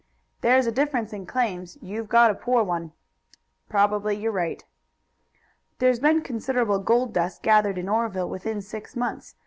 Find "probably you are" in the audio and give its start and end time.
3.69-4.31